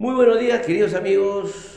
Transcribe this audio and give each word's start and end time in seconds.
Muy 0.00 0.14
buenos 0.14 0.38
días, 0.38 0.64
queridos 0.64 0.94
amigos. 0.94 1.74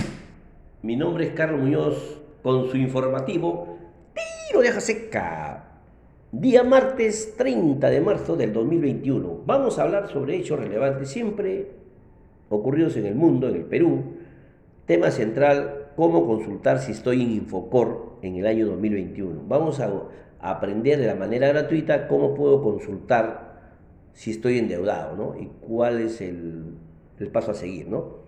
Mi 0.84 0.96
nombre 0.96 1.26
es 1.26 1.34
Carlos 1.34 1.60
Muñoz 1.60 2.22
con 2.44 2.70
su 2.70 2.78
informativo 2.78 3.80
Tiro 4.14 4.62
de 4.62 4.70
Aja 4.70 4.80
Seca. 4.80 5.80
Día 6.32 6.64
martes 6.64 7.34
30 7.36 7.90
de 7.90 8.00
marzo 8.00 8.36
del 8.36 8.54
2021. 8.54 9.42
Vamos 9.48 9.80
a 9.80 9.82
hablar 9.82 10.08
sobre 10.10 10.36
hechos 10.36 10.60
relevantes 10.60 11.10
siempre 11.10 11.72
ocurridos 12.50 12.96
en 12.96 13.08
el 13.08 13.16
mundo, 13.16 13.50
en 13.50 13.56
el 13.56 13.66
Perú. 13.66 14.04
Tema 14.86 15.10
central, 15.10 15.88
cómo 15.96 16.28
consultar 16.28 16.78
si 16.78 16.92
estoy 16.92 17.24
en 17.24 17.32
Infocor 17.32 18.20
en 18.22 18.36
el 18.36 18.46
año 18.46 18.68
2021. 18.68 19.46
Vamos 19.48 19.80
a 19.80 19.90
aprender 20.40 21.00
de 21.00 21.08
la 21.08 21.16
manera 21.16 21.48
gratuita 21.48 22.08
cómo 22.08 22.36
puedo 22.36 22.62
consultar 22.62 23.80
si 24.14 24.30
estoy 24.30 24.60
endeudado, 24.60 25.16
¿no? 25.16 25.42
Y 25.42 25.50
cuál 25.66 26.02
es 26.02 26.22
el, 26.22 26.76
el 27.22 27.30
paso 27.30 27.52
a 27.52 27.54
seguir, 27.54 27.88
¿no? 27.88 28.20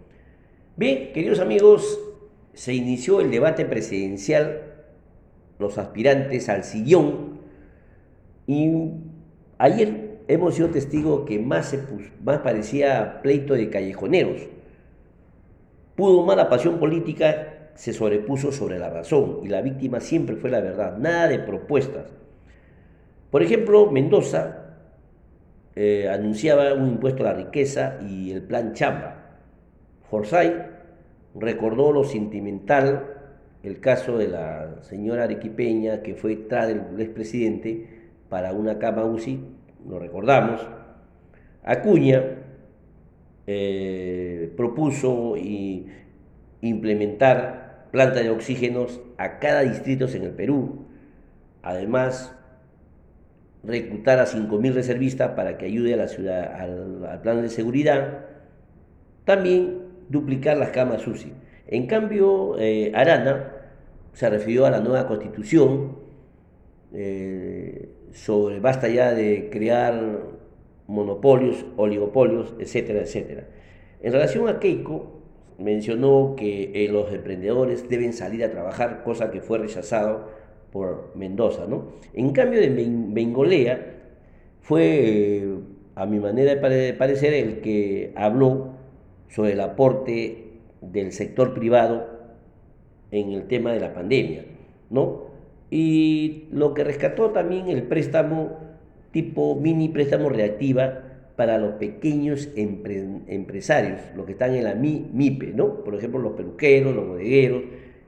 Bien, 0.75 1.11
queridos 1.13 1.39
amigos, 1.39 1.99
se 2.53 2.73
inició 2.73 3.21
el 3.21 3.31
debate 3.31 3.65
presidencial, 3.65 4.73
los 5.59 5.77
aspirantes 5.77 6.49
al 6.49 6.63
sillón 6.63 7.39
y 8.47 8.91
ayer 9.57 10.19
hemos 10.27 10.55
sido 10.55 10.69
testigos 10.69 11.25
que 11.25 11.39
más, 11.39 11.67
se 11.67 11.79
más 12.23 12.39
parecía 12.39 13.21
pleito 13.21 13.53
de 13.53 13.69
callejoneros. 13.69 14.41
Pudo 15.95 16.25
más 16.25 16.37
la 16.37 16.49
pasión 16.49 16.79
política 16.79 17.71
se 17.75 17.93
sobrepuso 17.93 18.51
sobre 18.51 18.79
la 18.79 18.89
razón 18.89 19.39
y 19.43 19.47
la 19.47 19.61
víctima 19.61 19.99
siempre 19.99 20.35
fue 20.35 20.49
la 20.49 20.61
verdad, 20.61 20.97
nada 20.97 21.27
de 21.27 21.39
propuestas. 21.39 22.11
Por 23.31 23.41
ejemplo, 23.41 23.89
Mendoza 23.91 24.62
eh, 25.75 26.09
anunciaba 26.09 26.73
un 26.73 26.87
impuesto 26.87 27.23
a 27.23 27.31
la 27.31 27.33
riqueza 27.33 27.99
y 28.07 28.31
el 28.31 28.43
plan 28.43 28.73
Chamba. 28.73 29.39
Forsyth 30.09 30.53
recordó 31.35 31.91
lo 31.91 32.03
sentimental, 32.03 33.07
el 33.63 33.79
caso 33.79 34.17
de 34.17 34.27
la 34.27 34.83
señora 34.83 35.23
arequipeña 35.23 36.03
que 36.03 36.15
fue 36.15 36.35
tras 36.35 36.67
del 36.67 36.99
expresidente 36.99 37.87
para 38.29 38.53
una 38.53 38.77
cama 38.77 39.05
UCI, 39.05 39.39
lo 39.87 39.99
recordamos. 39.99 40.67
Acuña 41.63 42.23
eh, 43.47 44.53
propuso 44.55 45.35
implementar 46.61 47.87
plantas 47.91 48.23
de 48.23 48.29
oxígenos 48.29 49.01
a 49.17 49.39
cada 49.39 49.61
distrito 49.61 50.07
en 50.07 50.23
el 50.23 50.31
Perú. 50.31 50.85
Además, 51.61 52.35
reclutar 53.63 54.19
a 54.19 54.25
5.000 54.25 54.73
reservistas 54.73 55.31
para 55.31 55.57
que 55.57 55.65
ayude 55.65 55.93
a 55.93 55.97
la 55.97 56.07
ciudad 56.07 56.53
al, 56.59 57.21
plan 57.21 57.41
de 57.41 57.49
seguridad. 57.49 58.25
También 59.25 59.79
duplicar 60.09 60.57
las 60.57 60.69
camas 60.69 61.07
UCI. 61.07 61.33
En 61.67 61.87
cambio, 61.87 62.57
eh, 62.59 62.91
Arana 62.93 63.51
se 64.13 64.29
refirió 64.29 64.65
a 64.65 64.69
la 64.69 64.79
nueva 64.79 65.07
constitución, 65.07 65.97
eh, 66.93 67.89
sobre 68.11 68.59
basta 68.59 68.87
ya 68.87 69.13
de 69.13 69.49
crear 69.49 70.19
monopolios, 70.87 71.65
oligopolios, 71.77 72.53
etcétera, 72.59 73.01
etcétera. 73.01 73.47
En 74.01 74.11
relación 74.11 74.47
a 74.49 74.59
Keiko, 74.59 75.21
mencionó 75.57 76.35
que 76.37 76.71
eh, 76.73 76.89
los 76.89 77.11
emprendedores 77.11 77.89
deben 77.89 78.13
salir 78.13 78.43
a 78.43 78.51
trabajar, 78.51 79.03
cosa 79.03 79.31
que 79.31 79.41
fue 79.41 79.57
rechazado 79.57 80.42
por 80.73 81.11
Mendoza. 81.15 81.65
¿no? 81.67 81.93
En 82.13 82.31
cambio 82.31 82.59
de 82.59 82.69
Bengolea, 82.69 83.91
fue, 84.61 84.83
eh, 84.83 85.57
a 85.95 86.05
mi 86.05 86.19
manera 86.19 86.55
de 86.55 86.93
parecer, 86.93 87.33
el 87.33 87.61
que 87.61 88.11
habló 88.15 88.73
sobre 89.29 89.53
el 89.53 89.61
aporte 89.61 90.47
del 90.81 91.11
sector 91.11 91.53
privado 91.53 92.07
en 93.11 93.31
el 93.31 93.47
tema 93.47 93.71
de 93.71 93.79
la 93.79 93.93
pandemia. 93.93 94.45
¿no? 94.89 95.27
Y 95.69 96.45
lo 96.51 96.73
que 96.73 96.83
rescató 96.83 97.29
también 97.29 97.67
el 97.67 97.83
préstamo 97.83 98.63
tipo 99.11 99.55
mini 99.55 99.89
préstamo 99.89 100.27
reactiva 100.29 101.03
para 101.35 101.57
los 101.57 101.73
pequeños 101.75 102.49
empresarios, 102.55 104.01
los 104.15 104.25
que 104.25 104.33
están 104.33 104.53
en 104.55 104.63
la 104.65 104.75
MIPE, 104.75 105.53
¿no? 105.53 105.83
Por 105.83 105.95
ejemplo, 105.95 106.19
los 106.19 106.33
peluqueros, 106.33 106.95
los 106.95 107.07
bodegueros 107.07 107.63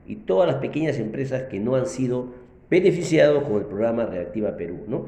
y 0.06 0.16
todas 0.16 0.48
las 0.48 0.56
pequeñas 0.56 0.98
empresas 0.98 1.44
que 1.44 1.58
no 1.58 1.74
han 1.74 1.86
sido 1.86 2.45
beneficiados 2.70 3.44
con 3.44 3.56
el 3.56 3.66
programa 3.66 4.06
Reactiva 4.06 4.56
Perú, 4.56 4.84
¿no? 4.88 5.06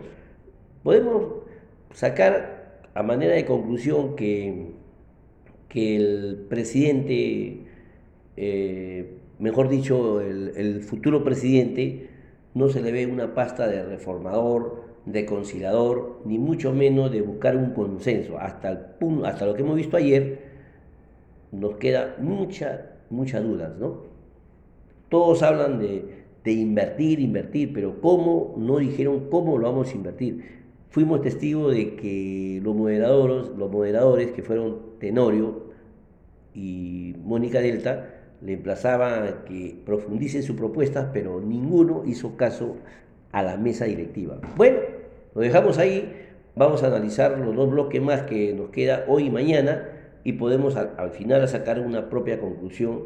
Podemos 0.82 1.44
sacar 1.92 2.80
a 2.94 3.02
manera 3.02 3.34
de 3.34 3.44
conclusión 3.44 4.16
que, 4.16 4.72
que 5.68 5.96
el 5.96 6.46
presidente, 6.48 7.64
eh, 8.36 9.18
mejor 9.38 9.68
dicho, 9.68 10.20
el 10.20 10.82
futuro 10.82 11.24
presidente, 11.24 12.08
no 12.54 12.68
se 12.68 12.82
le 12.82 12.92
ve 12.92 13.06
una 13.06 13.34
pasta 13.34 13.68
de 13.68 13.84
reformador, 13.84 14.88
de 15.06 15.24
conciliador, 15.24 16.20
ni 16.24 16.38
mucho 16.38 16.72
menos 16.72 17.10
de 17.10 17.22
buscar 17.22 17.56
un 17.56 17.72
consenso. 17.72 18.38
Hasta, 18.38 18.70
el 18.70 18.78
punto, 18.98 19.26
hasta 19.26 19.46
lo 19.46 19.54
que 19.54 19.62
hemos 19.62 19.76
visto 19.76 19.96
ayer, 19.96 20.40
nos 21.52 21.76
queda 21.76 22.16
mucha, 22.18 22.96
muchas 23.10 23.42
dudas, 23.42 23.76
¿no? 23.78 24.02
Todos 25.08 25.42
hablan 25.42 25.78
de, 25.78 26.26
de 26.48 26.54
invertir, 26.54 27.20
invertir, 27.20 27.74
pero 27.74 28.00
¿cómo? 28.00 28.54
No 28.56 28.78
dijeron 28.78 29.28
cómo 29.28 29.58
lo 29.58 29.70
vamos 29.70 29.92
a 29.92 29.94
invertir. 29.94 30.44
Fuimos 30.88 31.20
testigos 31.20 31.74
de 31.74 31.94
que 31.94 32.58
los 32.62 32.74
moderadores, 32.74 33.50
los 33.50 33.70
moderadores 33.70 34.32
que 34.32 34.42
fueron 34.42 34.98
Tenorio 34.98 35.64
y 36.54 37.14
Mónica 37.22 37.60
Delta, 37.60 38.14
le 38.40 38.54
emplazaba 38.54 39.24
a 39.24 39.44
que 39.44 39.76
profundice 39.84 40.38
en 40.38 40.42
su 40.42 40.56
propuesta, 40.56 41.10
pero 41.12 41.38
ninguno 41.38 42.04
hizo 42.06 42.34
caso 42.38 42.76
a 43.30 43.42
la 43.42 43.58
mesa 43.58 43.84
directiva. 43.84 44.40
Bueno, 44.56 44.78
lo 45.34 45.42
dejamos 45.42 45.76
ahí, 45.76 46.10
vamos 46.56 46.82
a 46.82 46.86
analizar 46.86 47.38
los 47.38 47.54
dos 47.54 47.70
bloques 47.70 48.00
más 48.00 48.22
que 48.22 48.54
nos 48.54 48.70
queda 48.70 49.04
hoy 49.06 49.26
y 49.26 49.30
mañana 49.30 49.86
y 50.24 50.32
podemos 50.32 50.76
al, 50.76 51.10
final 51.10 51.46
sacar 51.46 51.78
una 51.78 52.08
propia 52.08 52.40
conclusión, 52.40 53.02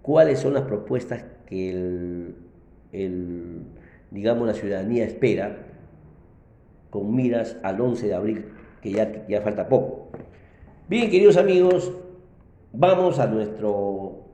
cuáles 0.00 0.38
son 0.38 0.54
las 0.54 0.62
propuestas 0.62 1.26
que 1.44 1.70
el, 1.70 2.47
digamos, 2.92 4.46
la 4.46 4.54
ciudadanía 4.54 5.04
espera 5.04 5.66
con 6.90 7.14
miras 7.14 7.56
al 7.62 7.80
11 7.80 8.06
de 8.06 8.14
abril, 8.14 8.44
que 8.80 8.92
ya, 8.92 9.26
ya 9.28 9.42
falta 9.42 9.68
poco. 9.68 10.08
Bien, 10.88 11.10
queridos 11.10 11.36
amigos, 11.36 11.92
vamos 12.72 13.18
a 13.18 13.26
nuestro 13.26 14.24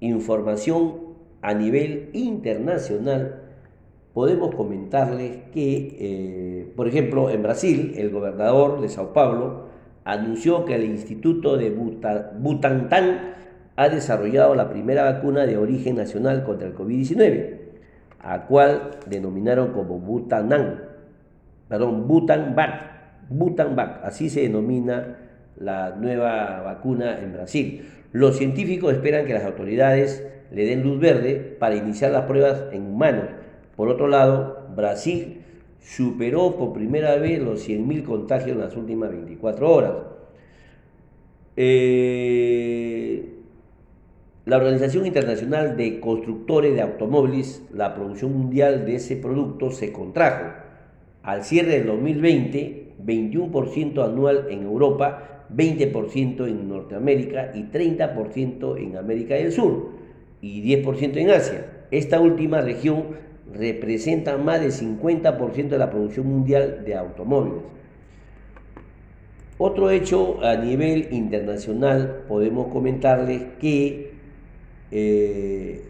información 0.00 1.04
a 1.42 1.54
nivel 1.54 2.10
internacional, 2.12 3.42
podemos 4.12 4.54
comentarles 4.54 5.36
que, 5.52 5.96
eh, 5.98 6.72
por 6.76 6.88
ejemplo, 6.88 7.30
en 7.30 7.42
Brasil, 7.42 7.94
el 7.96 8.10
gobernador 8.10 8.80
de 8.80 8.88
Sao 8.88 9.12
Paulo 9.12 9.64
anunció 10.04 10.64
que 10.64 10.74
el 10.74 10.84
Instituto 10.84 11.56
de 11.56 11.70
Butantan 11.70 13.34
ha 13.76 13.88
desarrollado 13.88 14.54
la 14.54 14.70
primera 14.70 15.04
vacuna 15.04 15.46
de 15.46 15.56
origen 15.56 15.96
nacional 15.96 16.44
contra 16.44 16.68
el 16.68 16.74
COVID-19, 16.74 17.58
a 18.20 18.46
cual 18.46 18.90
denominaron 19.06 19.72
como 19.72 19.98
Butanan, 19.98 20.82
perdón, 21.68 22.06
Butanvac, 22.06 23.28
Butanvac, 23.28 24.04
así 24.04 24.30
se 24.30 24.42
denomina 24.42 25.16
la 25.56 25.90
nueva 25.96 26.62
vacuna 26.62 27.18
en 27.20 27.32
Brasil. 27.32 27.88
Los 28.12 28.36
científicos 28.36 28.92
esperan 28.94 29.26
que 29.26 29.34
las 29.34 29.44
autoridades 29.44 30.24
le 30.50 30.66
den 30.66 30.82
luz 30.82 31.00
verde 31.00 31.56
para 31.58 31.74
iniciar 31.74 32.12
las 32.12 32.26
pruebas 32.26 32.64
en 32.72 32.86
humanos. 32.86 33.24
Por 33.76 33.88
otro 33.88 34.06
lado, 34.06 34.68
Brasil 34.76 35.42
superó 35.80 36.56
por 36.56 36.72
primera 36.72 37.16
vez 37.16 37.40
los 37.40 37.68
100.000 37.68 38.04
contagios 38.04 38.52
en 38.52 38.60
las 38.60 38.76
últimas 38.76 39.10
24 39.10 39.70
horas. 39.70 39.92
Eh, 41.56 43.33
la 44.46 44.58
Organización 44.58 45.06
Internacional 45.06 45.76
de 45.76 46.00
Constructores 46.00 46.74
de 46.74 46.82
Automóviles, 46.82 47.62
la 47.72 47.94
producción 47.94 48.32
mundial 48.32 48.84
de 48.84 48.96
ese 48.96 49.16
producto 49.16 49.70
se 49.70 49.92
contrajo. 49.92 50.52
Al 51.22 51.44
cierre 51.44 51.78
del 51.78 51.86
2020, 51.86 52.94
21% 53.02 54.04
anual 54.04 54.46
en 54.50 54.64
Europa 54.64 55.34
20% 55.54 56.48
en 56.48 56.68
Norteamérica 56.68 57.52
y 57.54 57.64
30% 57.64 58.78
en 58.78 58.96
América 58.96 59.34
del 59.34 59.52
Sur 59.52 59.90
y 60.40 60.62
10% 60.62 61.16
en 61.16 61.30
Asia. 61.30 61.66
Esta 61.90 62.20
última 62.20 62.60
región 62.60 63.04
representa 63.52 64.36
más 64.36 64.60
del 64.60 64.72
50% 64.72 65.68
de 65.68 65.78
la 65.78 65.90
producción 65.90 66.26
mundial 66.26 66.82
de 66.84 66.94
automóviles. 66.96 67.62
Otro 69.58 69.90
hecho 69.90 70.42
a 70.42 70.56
nivel 70.56 71.08
internacional, 71.12 72.24
podemos 72.26 72.68
comentarles 72.68 73.42
que 73.60 74.13
eh, 74.96 75.82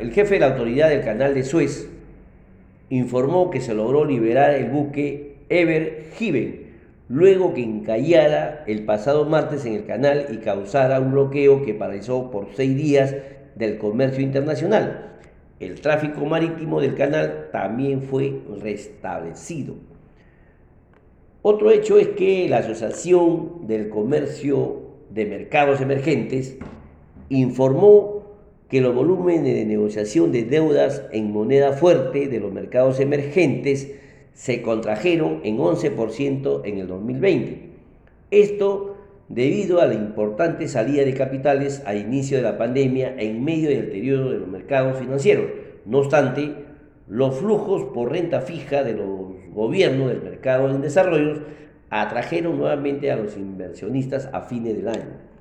el 0.00 0.12
jefe 0.12 0.34
de 0.34 0.40
la 0.40 0.46
autoridad 0.46 0.90
del 0.90 1.02
canal 1.02 1.34
de 1.34 1.42
Suez 1.42 1.88
informó 2.88 3.50
que 3.50 3.60
se 3.60 3.74
logró 3.74 4.04
liberar 4.04 4.54
el 4.54 4.70
buque 4.70 5.38
Ever 5.48 6.10
Given 6.16 6.62
luego 7.08 7.52
que 7.52 7.64
encallara 7.64 8.62
el 8.68 8.84
pasado 8.84 9.24
martes 9.26 9.66
en 9.66 9.74
el 9.74 9.86
canal 9.86 10.26
y 10.30 10.36
causara 10.36 11.00
un 11.00 11.10
bloqueo 11.10 11.64
que 11.64 11.74
paralizó 11.74 12.30
por 12.30 12.46
seis 12.54 12.76
días 12.76 13.16
del 13.56 13.76
comercio 13.76 14.22
internacional. 14.22 15.18
El 15.58 15.80
tráfico 15.80 16.24
marítimo 16.24 16.80
del 16.80 16.94
canal 16.94 17.48
también 17.50 18.02
fue 18.02 18.40
restablecido. 18.62 19.74
Otro 21.42 21.72
hecho 21.72 21.98
es 21.98 22.08
que 22.08 22.48
la 22.48 22.58
Asociación 22.58 23.66
del 23.66 23.88
Comercio 23.88 24.80
de 25.10 25.26
Mercados 25.26 25.80
Emergentes 25.80 26.56
informó 27.28 28.11
que 28.72 28.80
los 28.80 28.94
volúmenes 28.94 29.54
de 29.54 29.66
negociación 29.66 30.32
de 30.32 30.44
deudas 30.44 31.02
en 31.12 31.30
moneda 31.30 31.74
fuerte 31.74 32.28
de 32.28 32.40
los 32.40 32.50
mercados 32.50 33.00
emergentes 33.00 33.92
se 34.32 34.62
contrajeron 34.62 35.40
en 35.44 35.58
11% 35.58 36.62
en 36.64 36.78
el 36.78 36.86
2020. 36.86 37.68
Esto 38.30 38.96
debido 39.28 39.82
a 39.82 39.86
la 39.86 39.92
importante 39.92 40.68
salida 40.68 41.04
de 41.04 41.12
capitales 41.12 41.82
al 41.84 41.98
inicio 41.98 42.38
de 42.38 42.44
la 42.44 42.56
pandemia 42.56 43.14
en 43.18 43.44
medio 43.44 43.68
del 43.68 43.84
deterioro 43.88 44.30
de 44.30 44.38
los 44.38 44.48
mercados 44.48 44.98
financieros. 44.98 45.50
No 45.84 45.98
obstante, 45.98 46.54
los 47.08 47.40
flujos 47.40 47.84
por 47.92 48.10
renta 48.10 48.40
fija 48.40 48.82
de 48.84 48.94
los 48.94 49.52
gobiernos 49.52 50.08
del 50.08 50.22
mercado 50.22 50.70
en 50.70 50.80
desarrollo 50.80 51.42
atrajeron 51.90 52.56
nuevamente 52.56 53.10
a 53.12 53.16
los 53.16 53.36
inversionistas 53.36 54.30
a 54.32 54.40
fines 54.40 54.74
del 54.74 54.88
año. 54.88 55.31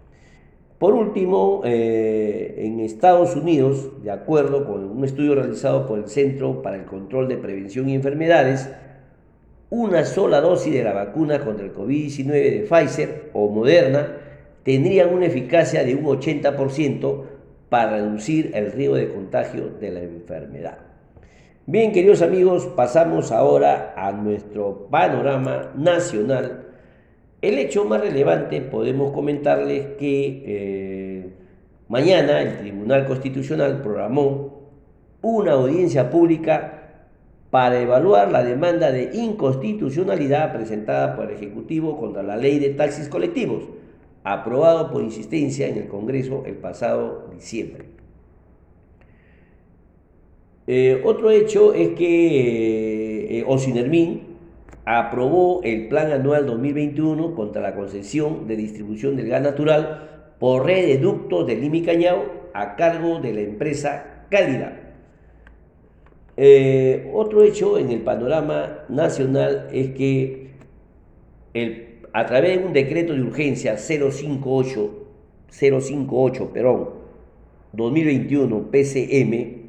Por 0.81 0.95
último, 0.95 1.62
eh, 1.63 2.56
en 2.57 2.80
Estados 2.80 3.36
Unidos, 3.36 4.01
de 4.01 4.10
acuerdo 4.10 4.66
con 4.66 4.83
un 4.83 5.06
estudio 5.06 5.36
realizado 5.36 5.86
por 5.86 6.00
el 6.00 6.07
Centro 6.07 6.63
para 6.63 6.75
el 6.75 6.86
Control 6.86 7.28
de 7.28 7.38
Prevención 7.38 7.88
y 7.88 7.94
Enfermedades, 7.94 8.68
una 9.69 10.06
sola 10.06 10.42
dosis 10.42 10.74
de 10.74 10.83
la 10.83 10.94
vacuna 10.94 11.45
contra 11.45 11.68
el 11.68 11.75
COVID-19 11.75 12.31
de 12.31 12.68
Pfizer 12.68 13.30
o 13.33 13.48
Moderna 13.50 14.18
tendría 14.63 15.06
una 15.06 15.28
eficacia 15.28 15.83
de 15.83 15.94
un 15.94 16.04
80% 16.04 17.25
para 17.69 17.98
reducir 17.98 18.50
el 18.56 18.72
riesgo 18.72 18.95
de 18.95 19.13
contagio 19.13 19.69
de 19.80 19.92
la 19.92 20.00
enfermedad. 20.00 20.80
Bien, 21.68 21.92
queridos 21.92 22.24
amigos, 22.24 22.66
pasamos 22.75 23.31
ahora 23.31 23.94
a 23.95 24.12
nuestro 24.13 24.88
panorama 24.89 25.74
nacional 25.75 26.71
el 27.42 27.58
hecho 27.58 27.86
más 27.86 28.02
relevante, 28.02 28.62
podemos 28.62 29.12
comentarles 29.12 29.98
que 29.98 30.44
eh, 30.46 31.30
mañana 31.88 32.42
el 32.42 32.58
Tribunal 32.58 33.06
Constitucional 33.06 33.82
programó 33.82 34.62
una 35.22 35.54
audiencia 35.54 36.10
pública 36.10 36.78
para 37.50 37.82
evaluar 37.82 38.32
la 38.32 38.44
demanda 38.44 38.92
de 38.92 39.12
inconstitucionalidad 39.14 40.54
presentada 40.54 41.16
por 41.16 41.26
el 41.26 41.36
Ejecutivo 41.36 41.98
contra 41.98 42.24
la 42.24 42.38
ley 42.38 42.60
de 42.60 42.70
taxis 42.70 43.10
colectivos, 43.10 43.64
aprobado 44.24 44.92
por 44.92 45.02
insistencia 45.02 45.68
en 45.68 45.78
el 45.78 45.88
Congreso 45.88 46.44
el 46.46 46.56
pasado 46.56 47.30
diciembre. 47.34 47.86
Eh, 50.68 51.02
otro 51.04 51.32
hecho 51.32 51.74
es 51.74 51.90
que 51.90 53.40
eh, 53.40 53.44
Osinermin, 53.48 54.31
aprobó 54.86 55.62
el 55.63 55.88
Plan 55.88 56.12
Anual 56.12 56.45
2021 56.45 57.36
contra 57.36 57.62
la 57.62 57.75
concesión 57.75 58.48
de 58.48 58.56
distribución 58.56 59.16
del 59.16 59.28
gas 59.28 59.42
natural 59.42 60.33
por 60.39 60.66
red 60.66 60.88
de 60.88 60.98
ductos 60.98 61.45
de 61.45 61.83
Cañao 61.86 62.50
a 62.54 62.75
cargo 62.75 63.19
de 63.19 63.33
la 63.33 63.42
empresa 63.42 64.25
Cálida. 64.30 64.78
Eh, 66.38 67.12
otro 67.13 67.44
hecho 67.44 67.78
en 67.78 67.92
el 67.92 68.01
panorama 68.01 68.86
nacional 68.89 69.68
es 69.72 69.92
que 69.92 70.51
a 72.13 72.25
través 72.25 72.60
de 72.60 72.66
un 72.66 72.74
decreto 72.74 73.13
de 73.13 73.22
urgencia 73.22 73.77
058, 73.77 75.07
058 75.50 76.54
perdón, 76.54 76.89
2021 77.74 78.72
PCM, 78.72 79.62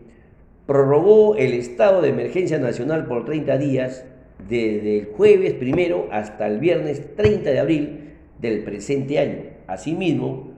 prorrogó 0.66 1.36
el 1.36 1.52
estado 1.54 2.00
de 2.00 2.08
emergencia 2.08 2.58
nacional 2.58 3.06
por 3.06 3.24
30 3.24 3.58
días 3.58 4.06
desde 4.48 4.98
el 4.98 5.06
jueves 5.06 5.54
primero 5.54 6.08
hasta 6.10 6.46
el 6.46 6.58
viernes 6.58 7.14
30 7.16 7.50
de 7.50 7.58
abril 7.58 8.00
del 8.40 8.64
presente 8.64 9.18
año. 9.18 9.42
Asimismo, 9.66 10.52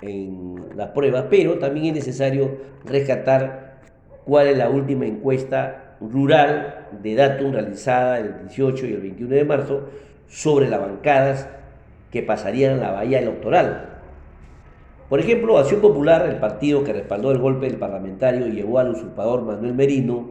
en 0.00 0.76
las 0.76 0.88
pruebas, 0.90 1.26
pero 1.28 1.58
también 1.58 1.86
es 1.86 2.06
necesario 2.06 2.56
rescatar 2.84 3.80
cuál 4.24 4.48
es 4.48 4.56
la 4.56 4.70
última 4.70 5.06
encuesta 5.06 5.96
rural 6.00 6.88
de 7.02 7.14
Datum 7.14 7.52
realizada 7.52 8.18
el 8.18 8.46
18 8.48 8.86
y 8.86 8.92
el 8.94 9.00
21 9.02 9.34
de 9.34 9.44
marzo 9.44 9.88
sobre 10.28 10.68
las 10.68 10.80
bancadas 10.80 11.48
que 12.10 12.22
pasarían 12.22 12.78
a 12.78 12.82
la 12.82 12.90
bahía 12.92 13.18
electoral. 13.18 13.91
Por 15.12 15.20
ejemplo, 15.20 15.58
Acción 15.58 15.82
Popular, 15.82 16.26
el 16.26 16.36
partido 16.36 16.82
que 16.82 16.94
respaldó 16.94 17.32
el 17.32 17.38
golpe 17.38 17.66
del 17.66 17.76
parlamentario 17.76 18.46
y 18.46 18.52
llevó 18.52 18.78
al 18.78 18.92
usurpador 18.92 19.42
Manuel 19.42 19.74
Merino 19.74 20.24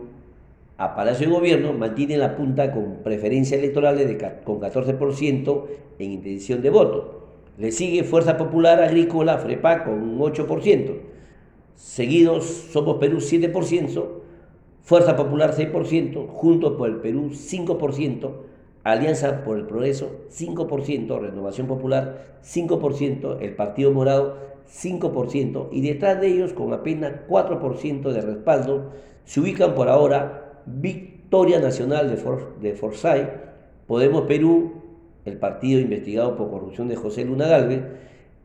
a 0.76 0.96
Palacio 0.96 1.28
de 1.28 1.34
Gobierno, 1.34 1.74
mantiene 1.74 2.18
la 2.18 2.36
punta 2.36 2.72
con 2.72 3.04
preferencias 3.04 3.60
electorales 3.60 4.18
con 4.44 4.60
14% 4.60 5.66
en 6.00 6.12
intención 6.12 6.64
de 6.64 6.72
voto. 6.72 7.28
Le 7.60 7.72
sigue 7.72 8.04
Fuerza 8.04 8.40
Popular 8.40 8.82
Agrícola, 8.82 9.38
FREPA, 9.38 9.84
con 9.84 10.02
un 10.02 10.18
8%. 10.18 10.94
Seguidos 11.76 12.46
Somos 12.46 12.98
Perú 12.98 13.18
7%, 13.18 14.06
Fuerza 14.82 15.16
Popular 15.16 15.54
6%, 15.54 16.28
Juntos 16.28 16.74
por 16.76 16.90
el 16.90 16.96
Perú 16.96 17.30
5%, 17.30 18.32
Alianza 18.84 19.44
por 19.44 19.60
el 19.60 19.68
Progreso 19.68 20.10
5%, 20.32 21.20
Renovación 21.20 21.68
Popular 21.68 22.40
5%, 22.44 23.38
el 23.42 23.56
Partido 23.56 23.92
Morado 23.92 24.51
5% 24.70 25.70
y 25.72 25.82
detrás 25.82 26.20
de 26.20 26.28
ellos 26.28 26.54
con 26.54 26.74
apenas 26.74 27.14
4% 27.28 28.12
de 28.12 28.22
respaldo 28.22 28.92
se 29.26 29.40
ubican 29.40 29.76
por 29.76 29.90
ahora 29.90 30.62
Victoria 30.66 31.60
Nacional 31.60 32.10
de, 32.10 32.18
For 32.18 32.60
de 32.60 32.74
Forsyth, 32.74 33.30
Podemos 33.88 34.24
Perú, 34.24 34.74
el 35.26 35.38
partido 35.38 35.80
investigado 35.80 36.38
por 36.38 36.50
corrupción 36.50 36.88
de 36.88 36.96
José 36.96 37.26
Luna 37.26 37.48
Galvez, 37.48 37.82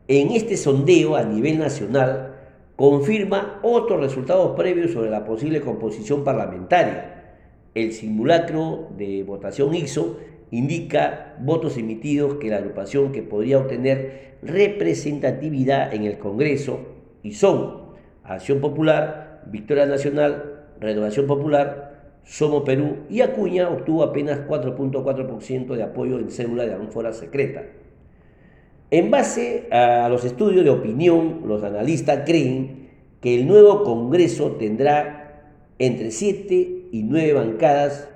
en 0.07 0.31
este 0.31 0.57
sondeo 0.57 1.15
a 1.15 1.23
nivel 1.23 1.59
nacional 1.59 2.33
confirma 2.75 3.59
otros 3.63 3.99
resultados 3.99 4.55
previos 4.55 4.91
sobre 4.91 5.09
la 5.09 5.25
posible 5.25 5.61
composición 5.61 6.23
parlamentaria. 6.23 7.35
El 7.73 7.91
simulacro 7.93 8.89
de 8.97 9.23
votación 9.23 9.73
hizo 9.73 10.17
indica 10.51 11.35
votos 11.39 11.77
emitidos 11.77 12.35
que 12.35 12.49
la 12.49 12.57
agrupación 12.57 13.11
que 13.11 13.23
podría 13.23 13.57
obtener 13.59 14.37
representatividad 14.41 15.93
en 15.93 16.03
el 16.03 16.17
Congreso 16.17 16.79
y 17.23 17.33
son 17.33 17.87
Acción 18.23 18.59
Popular, 18.59 19.43
Victoria 19.47 19.85
Nacional, 19.85 20.65
Renovación 20.79 21.27
Popular, 21.27 21.87
Somos 22.23 22.63
Perú 22.63 23.05
y 23.09 23.21
Acuña 23.21 23.69
obtuvo 23.69 24.03
apenas 24.03 24.39
4.4% 24.47 25.75
de 25.75 25.83
apoyo 25.83 26.19
en 26.19 26.29
cédula 26.29 26.65
de 26.65 26.73
ánfora 26.73 27.13
secreta. 27.13 27.63
En 28.91 29.11
base 29.11 29.67
a 29.71 30.07
los 30.09 30.23
estudios 30.25 30.63
de 30.63 30.69
opinión, 30.69 31.41
los 31.45 31.63
analistas 31.63 32.23
creen 32.25 32.89
que 33.21 33.35
el 33.35 33.47
nuevo 33.47 33.83
Congreso 33.83 34.53
tendrá 34.53 35.41
entre 35.79 36.11
7 36.11 36.87
y 36.91 37.03
9 37.03 37.33
bancadas 37.33 38.09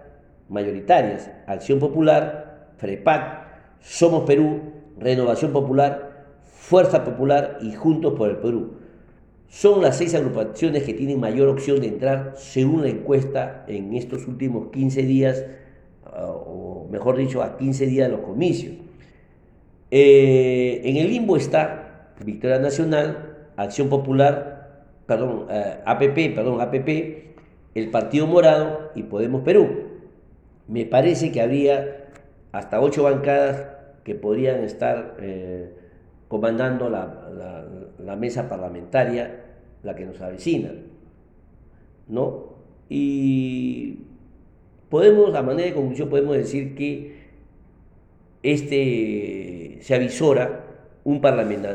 mayoritarias, 0.51 1.31
Acción 1.47 1.79
Popular, 1.79 2.73
FREPAC, 2.77 3.79
Somos 3.79 4.23
Perú, 4.25 4.59
Renovación 4.99 5.51
Popular, 5.53 6.27
Fuerza 6.43 7.03
Popular 7.03 7.57
y 7.61 7.71
Juntos 7.73 8.13
por 8.15 8.29
el 8.29 8.37
Perú. 8.37 8.73
Son 9.47 9.81
las 9.81 9.97
seis 9.97 10.13
agrupaciones 10.13 10.83
que 10.83 10.93
tienen 10.93 11.19
mayor 11.19 11.49
opción 11.49 11.81
de 11.81 11.87
entrar 11.87 12.33
según 12.35 12.83
la 12.83 12.89
encuesta 12.89 13.65
en 13.67 13.93
estos 13.93 14.27
últimos 14.27 14.71
15 14.71 15.03
días, 15.03 15.45
o 16.05 16.87
mejor 16.89 17.17
dicho, 17.17 17.41
a 17.41 17.57
15 17.57 17.85
días 17.85 18.09
de 18.09 18.17
los 18.17 18.25
comicios. 18.25 18.75
Eh, 19.89 20.81
en 20.85 20.97
el 20.97 21.09
limbo 21.09 21.35
está 21.35 22.13
Victoria 22.23 22.59
Nacional, 22.59 23.49
Acción 23.57 23.89
Popular, 23.89 24.85
perdón, 25.05 25.47
eh, 25.49 25.79
APP, 25.85 26.33
perdón, 26.33 26.61
APP, 26.61 27.35
el 27.75 27.89
Partido 27.89 28.27
Morado 28.27 28.91
y 28.95 29.03
Podemos 29.03 29.41
Perú. 29.41 29.90
Me 30.71 30.85
parece 30.85 31.33
que 31.33 31.41
habría 31.41 32.05
hasta 32.53 32.79
ocho 32.79 33.03
bancadas 33.03 33.67
que 34.05 34.15
podrían 34.15 34.63
estar 34.63 35.17
eh, 35.19 35.69
comandando 36.29 36.89
la, 36.89 38.15
mesa 38.15 38.47
parlamentaria, 38.47 39.47
la 39.83 39.95
que 39.95 40.05
nos 40.05 40.21
avecina. 40.21 40.71
¿No? 42.07 42.53
Y 42.87 43.99
podemos, 44.87 45.35
a 45.35 45.41
manera 45.41 45.67
de 45.67 45.75
conclusión, 45.75 46.07
podemos 46.07 46.37
decir 46.37 46.73
que 46.73 47.19
este 48.41 49.77
se 49.81 49.93
avisora 49.93 50.67
un, 51.03 51.21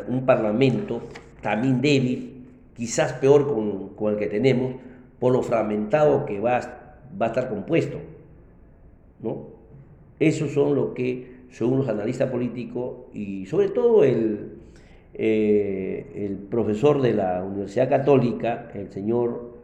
un 0.08 0.24
parlamento 0.24 1.02
también 1.42 1.82
débil, 1.82 2.46
quizás 2.74 3.12
peor 3.12 3.46
con, 3.46 4.08
el 4.08 4.16
que 4.16 4.26
tenemos, 4.28 4.76
por 5.18 5.34
lo 5.34 5.42
fragmentado 5.42 6.24
que 6.24 6.40
va 6.40 6.56
a 7.20 7.26
estar 7.26 7.50
compuesto. 7.50 8.15
¿No? 9.20 9.48
Esos 10.18 10.52
son 10.52 10.74
lo 10.74 10.94
que, 10.94 11.36
según 11.50 11.78
los 11.78 11.88
analistas 11.88 12.30
políticos 12.30 13.06
y 13.12 13.46
sobre 13.46 13.68
todo 13.68 14.04
el, 14.04 14.52
eh, 15.14 16.06
el 16.14 16.36
profesor 16.36 17.02
de 17.02 17.12
la 17.14 17.44
Universidad 17.44 17.88
Católica, 17.88 18.70
el 18.74 18.90
señor 18.90 19.56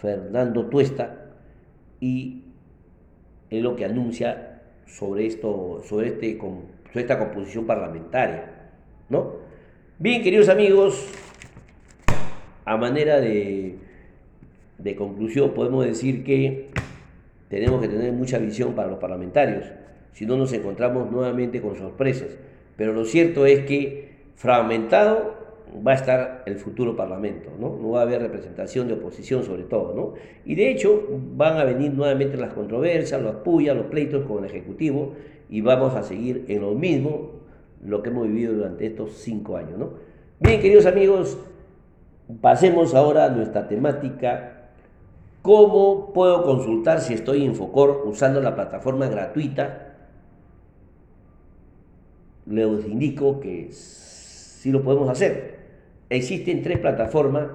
Fernando 0.00 0.66
Tuesta, 0.66 1.34
y 2.00 2.42
es 3.50 3.62
lo 3.62 3.76
que 3.76 3.84
anuncia 3.84 4.62
sobre, 4.86 5.26
esto, 5.26 5.82
sobre, 5.84 6.08
este, 6.08 6.38
sobre 6.38 7.00
esta 7.00 7.18
composición 7.18 7.66
parlamentaria. 7.66 8.70
¿no? 9.08 9.34
Bien, 9.98 10.22
queridos 10.22 10.48
amigos, 10.48 11.08
a 12.64 12.76
manera 12.76 13.20
de, 13.20 13.78
de 14.78 14.96
conclusión 14.96 15.52
podemos 15.54 15.84
decir 15.84 16.24
que 16.24 16.70
tenemos 17.48 17.80
que 17.80 17.88
tener 17.88 18.12
mucha 18.12 18.38
visión 18.38 18.74
para 18.74 18.88
los 18.88 18.98
parlamentarios, 18.98 19.64
si 20.12 20.26
no 20.26 20.36
nos 20.36 20.52
encontramos 20.52 21.10
nuevamente 21.10 21.60
con 21.60 21.76
sorpresas. 21.76 22.36
Pero 22.76 22.92
lo 22.92 23.04
cierto 23.04 23.46
es 23.46 23.64
que 23.66 24.16
fragmentado 24.34 25.34
va 25.86 25.92
a 25.92 25.94
estar 25.94 26.42
el 26.46 26.56
futuro 26.56 26.96
Parlamento, 26.96 27.50
¿no? 27.58 27.76
No 27.76 27.90
va 27.90 28.00
a 28.00 28.02
haber 28.02 28.22
representación 28.22 28.88
de 28.88 28.94
oposición 28.94 29.44
sobre 29.44 29.64
todo, 29.64 29.94
¿no? 29.94 30.14
Y 30.44 30.54
de 30.54 30.70
hecho 30.70 31.06
van 31.34 31.58
a 31.58 31.64
venir 31.64 31.92
nuevamente 31.92 32.36
las 32.36 32.52
controversias, 32.52 33.20
los 33.20 33.36
puyas, 33.36 33.76
los 33.76 33.86
pleitos 33.86 34.24
con 34.26 34.44
el 34.44 34.50
Ejecutivo 34.50 35.14
y 35.50 35.60
vamos 35.60 35.94
a 35.94 36.02
seguir 36.02 36.44
en 36.48 36.62
lo 36.62 36.74
mismo 36.74 37.32
lo 37.84 38.02
que 38.02 38.10
hemos 38.10 38.26
vivido 38.26 38.54
durante 38.54 38.86
estos 38.86 39.12
cinco 39.18 39.56
años, 39.56 39.78
¿no? 39.78 39.90
Bien, 40.40 40.60
queridos 40.60 40.86
amigos, 40.86 41.38
pasemos 42.40 42.94
ahora 42.94 43.26
a 43.26 43.28
nuestra 43.30 43.68
temática 43.68 44.55
¿Cómo 45.46 46.12
puedo 46.12 46.42
consultar 46.42 47.00
si 47.00 47.14
estoy 47.14 47.44
en 47.44 47.54
Focor 47.54 48.02
usando 48.04 48.40
la 48.40 48.56
plataforma 48.56 49.06
gratuita? 49.06 49.94
Les 52.46 52.84
indico 52.84 53.38
que 53.38 53.68
sí 53.70 54.72
lo 54.72 54.82
podemos 54.82 55.08
hacer. 55.08 55.58
Existen 56.10 56.62
tres 56.62 56.80
plataformas 56.80 57.46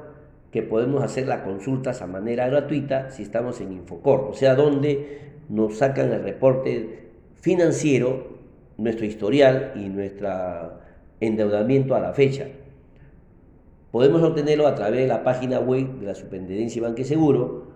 que 0.51 0.63
podemos 0.63 1.03
hacer 1.03 1.27
las 1.27 1.41
consultas 1.41 2.01
a 2.01 2.07
manera 2.07 2.47
gratuita 2.47 3.11
si 3.11 3.23
estamos 3.23 3.59
en 3.59 3.73
Infocor, 3.73 4.21
o 4.21 4.33
sea, 4.33 4.55
donde 4.55 5.33
nos 5.49 5.79
sacan 5.79 6.13
el 6.13 6.23
reporte 6.23 7.09
financiero, 7.41 8.37
nuestro 8.77 9.05
historial 9.05 9.73
y 9.75 9.89
nuestro 9.89 10.29
endeudamiento 11.19 11.93
a 11.93 11.99
la 11.99 12.13
fecha. 12.13 12.47
Podemos 13.91 14.23
obtenerlo 14.23 14.65
a 14.65 14.75
través 14.75 15.01
de 15.01 15.07
la 15.07 15.25
página 15.25 15.59
web 15.59 15.99
de 15.99 16.05
la 16.05 16.15
Superintendencia 16.15 16.81
de 16.81 16.87
Banque 16.87 17.03
Seguro, 17.03 17.70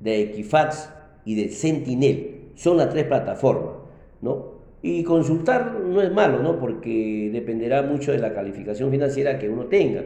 de 0.00 0.22
Equifax 0.22 0.90
y 1.24 1.34
de 1.34 1.50
Sentinel. 1.50 2.50
Son 2.54 2.76
las 2.76 2.90
tres 2.90 3.04
plataformas, 3.04 3.74
¿no? 4.22 4.56
Y 4.82 5.02
consultar 5.02 5.80
no 5.80 6.00
es 6.00 6.12
malo, 6.12 6.42
¿no? 6.42 6.58
Porque 6.58 7.30
dependerá 7.32 7.82
mucho 7.82 8.12
de 8.12 8.18
la 8.18 8.32
calificación 8.32 8.90
financiera 8.90 9.38
que 9.38 9.48
uno 9.48 9.64
tenga. 9.64 10.04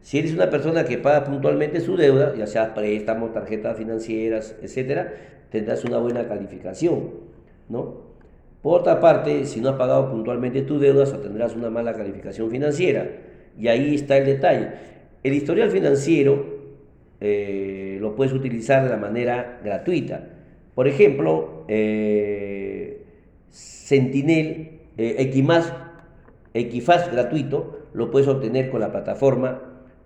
Si 0.00 0.18
eres 0.18 0.32
una 0.32 0.50
persona 0.50 0.84
que 0.84 0.98
paga 0.98 1.24
puntualmente 1.24 1.80
su 1.80 1.96
deuda, 1.96 2.34
ya 2.34 2.46
sea 2.46 2.74
préstamos, 2.74 3.32
tarjetas 3.32 3.76
financieras, 3.76 4.56
etcétera, 4.62 5.12
tendrás 5.50 5.84
una 5.84 5.98
buena 5.98 6.26
calificación, 6.26 7.10
¿no? 7.68 8.12
Por 8.62 8.80
otra 8.80 9.00
parte, 9.00 9.44
si 9.44 9.60
no 9.60 9.70
has 9.70 9.76
pagado 9.76 10.10
puntualmente 10.10 10.62
tus 10.62 10.80
deudas, 10.80 11.20
tendrás 11.20 11.54
una 11.54 11.68
mala 11.68 11.94
calificación 11.94 12.50
financiera. 12.50 13.08
Y 13.58 13.68
ahí 13.68 13.94
está 13.94 14.16
el 14.16 14.24
detalle. 14.24 14.70
El 15.22 15.34
historial 15.34 15.70
financiero 15.70 16.51
eh, 17.24 17.98
lo 18.00 18.16
puedes 18.16 18.32
utilizar 18.32 18.82
de 18.82 18.90
la 18.90 18.96
manera 18.96 19.60
gratuita. 19.62 20.26
Por 20.74 20.88
ejemplo, 20.88 21.64
eh, 21.68 23.04
Sentinel, 23.48 24.80
eh, 24.98 25.30
Equifaz 26.52 27.12
gratuito, 27.12 27.86
lo 27.94 28.10
puedes 28.10 28.26
obtener 28.26 28.70
con 28.70 28.80
la 28.80 28.90
plataforma. 28.90 29.62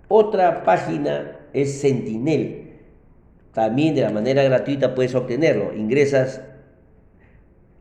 Otra 0.07 0.63
página 0.63 1.39
es 1.53 1.79
Sentinel 1.79 2.61
también 3.53 3.95
de 3.95 4.01
la 4.01 4.11
manera 4.11 4.43
gratuita 4.43 4.93
puedes 4.95 5.13
obtenerlo. 5.15 5.73
Ingresas 5.75 6.41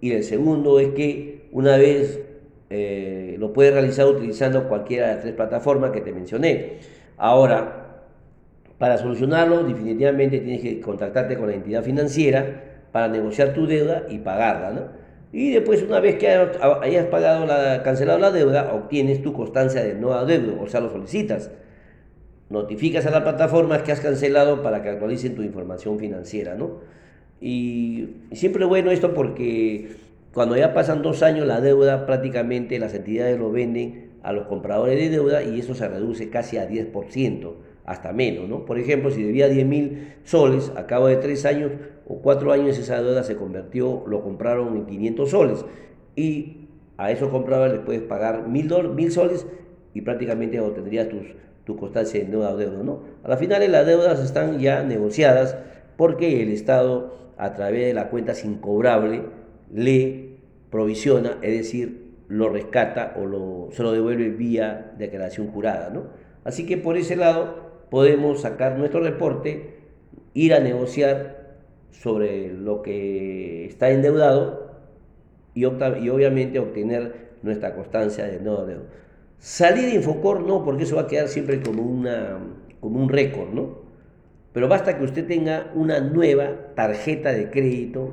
y 0.00 0.10
el 0.10 0.24
segundo 0.24 0.80
es 0.80 0.88
que 0.88 1.46
una 1.52 1.76
vez 1.76 2.20
eh, 2.74 3.36
lo 3.38 3.52
puedes 3.52 3.74
realizar 3.74 4.06
utilizando 4.06 4.66
cualquiera 4.66 5.08
de 5.08 5.12
las 5.14 5.22
tres 5.22 5.34
plataformas 5.34 5.90
que 5.90 6.00
te 6.00 6.12
mencioné. 6.12 6.78
Ahora, 7.18 7.78
Para 8.78 8.98
solucionarlo, 8.98 9.62
definitivamente 9.62 10.40
tienes 10.40 10.60
que 10.60 10.80
contactarte 10.80 11.36
con 11.36 11.46
la 11.48 11.54
entidad 11.54 11.84
financiera 11.84 12.42
para 12.90 13.06
negociar 13.06 13.52
tu 13.54 13.66
deuda 13.66 14.06
y 14.08 14.18
pagarla, 14.18 14.72
¿no? 14.72 14.82
Y 15.32 15.52
después, 15.52 15.82
una 15.82 16.00
vez 16.00 16.16
que 16.16 16.26
hayas 16.28 17.06
pagado 17.06 17.46
la, 17.46 17.82
cancelado 17.84 18.18
la 18.18 18.32
deuda, 18.32 18.72
obtienes 18.74 19.22
tu 19.22 19.32
constancia 19.32 19.84
de 19.84 19.94
no 19.94 20.12
adeudo, 20.14 20.60
o 20.60 20.66
sea, 20.66 20.80
lo 20.80 20.90
solicitas. 20.90 21.50
Notificas 22.50 23.06
a 23.06 23.10
la 23.10 23.22
plataforma 23.22 23.82
que 23.84 23.92
has 23.92 24.00
cancelado 24.00 24.62
para 24.62 24.82
que 24.82 24.88
actualicen 24.88 25.36
tu 25.36 25.42
información 25.42 25.98
financiera, 25.98 26.54
¿no? 26.54 26.80
Y 27.40 28.08
siempre 28.32 28.64
bueno 28.64 28.90
esto 28.90 29.14
porque 29.14 29.96
cuando 30.34 30.56
ya 30.56 30.72
pasan 30.72 31.02
dos 31.02 31.22
años 31.22 31.46
la 31.46 31.60
deuda, 31.60 32.06
prácticamente 32.06 32.78
las 32.78 32.94
entidades 32.94 33.38
lo 33.38 33.50
venden 33.50 34.12
a 34.22 34.32
los 34.32 34.46
compradores 34.46 34.98
de 34.98 35.10
deuda 35.10 35.42
y 35.42 35.60
eso 35.60 35.74
se 35.74 35.88
reduce 35.88 36.30
casi 36.30 36.56
a 36.56 36.68
10%, 36.68 37.52
hasta 37.84 38.12
menos, 38.12 38.48
¿no? 38.48 38.64
Por 38.64 38.78
ejemplo, 38.78 39.10
si 39.10 39.22
debía 39.22 39.48
10 39.48 39.66
mil 39.66 40.14
soles, 40.24 40.72
a 40.76 40.86
cabo 40.86 41.08
de 41.08 41.16
tres 41.16 41.44
años, 41.44 41.72
o 42.06 42.18
cuatro 42.22 42.52
años 42.52 42.78
esa 42.78 43.02
deuda 43.02 43.24
se 43.24 43.36
convirtió, 43.36 44.04
lo 44.06 44.22
compraron 44.22 44.76
en 44.76 44.86
500 44.86 45.30
soles 45.30 45.64
y 46.16 46.68
a 46.96 47.10
esos 47.10 47.28
compradores 47.28 47.74
les 47.74 47.82
puedes 47.82 48.02
pagar 48.02 48.48
mil, 48.48 48.70
mil 48.94 49.12
soles 49.12 49.46
y 49.94 50.00
prácticamente 50.00 50.60
obtendrías 50.60 51.08
tus, 51.08 51.22
tu 51.64 51.76
constancia 51.76 52.20
de 52.20 52.28
nueva 52.28 52.54
deuda. 52.54 52.82
¿no? 52.82 53.00
A 53.22 53.28
la 53.28 53.36
final 53.36 53.70
las 53.70 53.86
deudas 53.86 54.20
están 54.20 54.58
ya 54.58 54.82
negociadas 54.82 55.56
porque 55.96 56.42
el 56.42 56.50
Estado 56.50 57.14
a 57.36 57.54
través 57.54 57.86
de 57.86 57.94
la 57.94 58.08
cuenta 58.08 58.34
sin 58.34 58.56
cobrable 58.56 59.22
le 59.72 60.38
provisiona, 60.70 61.38
es 61.42 61.58
decir, 61.58 62.02
lo 62.28 62.48
rescata 62.48 63.14
o 63.18 63.26
lo, 63.26 63.68
se 63.72 63.82
lo 63.82 63.92
devuelve 63.92 64.30
vía 64.30 64.92
declaración 64.98 65.48
jurada. 65.48 65.90
¿no? 65.90 66.04
Así 66.44 66.66
que 66.66 66.76
por 66.76 66.96
ese 66.96 67.16
lado 67.16 67.84
podemos 67.90 68.40
sacar 68.40 68.78
nuestro 68.78 69.00
reporte, 69.00 69.74
ir 70.34 70.54
a 70.54 70.60
negociar 70.60 71.58
sobre 71.90 72.52
lo 72.52 72.82
que 72.82 73.66
está 73.66 73.90
endeudado 73.90 74.72
y, 75.54 75.64
obviamente 75.64 76.58
obtener 76.58 77.32
nuestra 77.42 77.74
constancia 77.74 78.24
de 78.24 78.40
no 78.40 78.64
deuda. 78.64 78.84
Salir 79.38 79.86
de 79.86 79.94
Infocor 79.96 80.40
no, 80.40 80.64
porque 80.64 80.84
eso 80.84 80.96
va 80.96 81.02
a 81.02 81.06
quedar 81.06 81.28
siempre 81.28 81.60
como, 81.60 81.82
como 82.80 83.00
un 83.00 83.08
récord, 83.08 83.50
¿no? 83.52 83.82
Pero 84.52 84.68
basta 84.68 84.96
que 84.96 85.04
usted 85.04 85.26
tenga 85.26 85.70
una 85.74 86.00
nueva 86.00 86.74
tarjeta 86.74 87.32
de 87.32 87.50
crédito, 87.50 88.12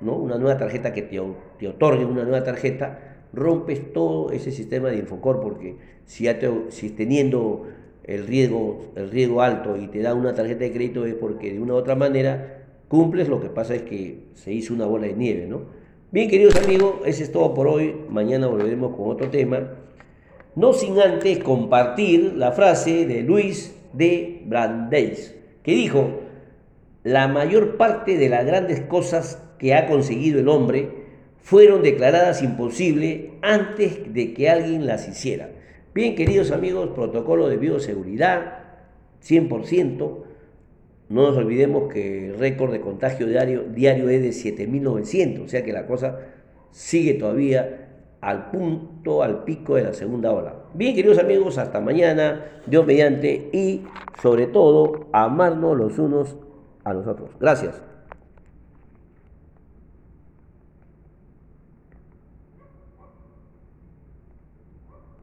¿no? 0.00 0.14
Una 0.14 0.36
nueva 0.38 0.58
tarjeta 0.58 0.92
que 0.92 1.02
te, 1.02 1.20
te 1.58 1.68
otorgue 1.68 2.04
una 2.04 2.22
nueva 2.22 2.44
tarjeta, 2.44 3.26
rompes 3.32 3.92
todo 3.92 4.30
ese 4.30 4.50
sistema 4.50 4.88
de 4.90 4.98
Infocor, 4.98 5.40
porque 5.40 5.76
si, 6.06 6.24
ya 6.24 6.38
si 6.70 6.90
teniendo 6.90 7.66
el 8.04 8.26
riesgo, 8.26 8.92
el 8.96 9.10
riesgo 9.10 9.42
alto 9.42 9.76
y 9.76 9.88
te 9.88 10.00
da 10.00 10.14
una 10.14 10.34
tarjeta 10.34 10.60
de 10.60 10.72
crédito 10.72 11.04
es 11.04 11.14
porque 11.14 11.52
de 11.52 11.60
una 11.60 11.74
u 11.74 11.76
otra 11.76 11.94
manera 11.94 12.64
cumples, 12.88 13.28
lo 13.28 13.40
que 13.40 13.50
pasa 13.50 13.74
es 13.74 13.82
que 13.82 14.28
se 14.34 14.52
hizo 14.52 14.72
una 14.72 14.86
bola 14.86 15.06
de 15.06 15.14
nieve, 15.14 15.46
¿no? 15.46 15.62
Bien, 16.10 16.30
queridos 16.30 16.56
amigos, 16.56 16.94
ese 17.04 17.22
es 17.24 17.32
todo 17.32 17.52
por 17.52 17.66
hoy. 17.66 17.94
Mañana 18.08 18.46
volveremos 18.46 18.96
con 18.96 19.10
otro 19.10 19.28
tema. 19.28 19.74
No 20.56 20.72
sin 20.72 20.98
antes 20.98 21.38
compartir 21.40 22.32
la 22.34 22.52
frase 22.52 23.06
de 23.06 23.22
Luis 23.22 23.76
de 23.92 24.42
Brandeis, 24.46 25.34
que 25.62 25.72
dijo, 25.72 26.20
la 27.04 27.28
mayor 27.28 27.76
parte 27.76 28.16
de 28.16 28.30
las 28.30 28.46
grandes 28.46 28.80
cosas 28.80 29.42
que 29.58 29.74
ha 29.74 29.86
conseguido 29.86 30.40
el 30.40 30.48
hombre 30.48 30.88
fueron 31.40 31.82
declaradas 31.82 32.42
imposibles 32.42 33.30
antes 33.42 34.12
de 34.12 34.34
que 34.34 34.50
alguien 34.50 34.86
las 34.86 35.08
hiciera. 35.08 35.50
Bien, 35.94 36.14
queridos 36.14 36.50
amigos, 36.50 36.90
protocolo 36.94 37.48
de 37.48 37.56
bioseguridad, 37.56 38.58
100%. 39.26 40.18
No 41.08 41.22
nos 41.22 41.36
olvidemos 41.36 41.90
que 41.92 42.28
el 42.28 42.38
récord 42.38 42.70
de 42.70 42.80
contagio 42.80 43.26
diario, 43.26 43.64
diario 43.64 44.10
es 44.10 44.22
de 44.22 44.28
7.900, 44.28 45.44
o 45.44 45.48
sea 45.48 45.64
que 45.64 45.72
la 45.72 45.86
cosa 45.86 46.20
sigue 46.70 47.14
todavía 47.14 47.88
al 48.20 48.50
punto, 48.50 49.22
al 49.22 49.44
pico 49.44 49.76
de 49.76 49.84
la 49.84 49.94
segunda 49.94 50.32
ola. 50.32 50.54
Bien, 50.74 50.94
queridos 50.94 51.18
amigos, 51.18 51.56
hasta 51.56 51.80
mañana, 51.80 52.62
Dios 52.66 52.84
mediante, 52.84 53.48
y 53.52 53.84
sobre 54.20 54.46
todo, 54.46 55.08
amarnos 55.12 55.76
los 55.76 55.98
unos 55.98 56.36
a 56.84 56.92
los 56.92 57.06
otros. 57.06 57.30
Gracias. 57.40 57.87